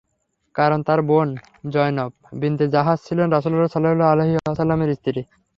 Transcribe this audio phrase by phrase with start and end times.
[0.55, 1.27] কারণ তার বোন
[1.73, 2.11] যয়নব
[2.41, 5.21] বিনতে জাহাস ছিলেন রাসূলুল্লাহ সাল্লাল্লাহু আলাইহি ওয়াসাল্লামের স্ত্রী।